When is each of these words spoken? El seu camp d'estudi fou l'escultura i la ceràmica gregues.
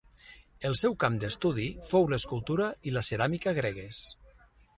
El 0.69 0.77
seu 0.79 0.95
camp 1.03 1.19
d'estudi 1.23 1.67
fou 1.89 2.07
l'escultura 2.15 2.71
i 2.89 2.95
la 2.97 3.05
ceràmica 3.11 3.55
gregues. 3.61 4.03